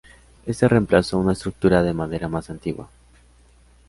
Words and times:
Este 0.47 0.67
reemplazó 0.67 1.19
una 1.19 1.33
estructura 1.33 1.83
de 1.83 1.93
madera 1.93 2.27
más 2.27 2.49
antigua. 2.49 2.89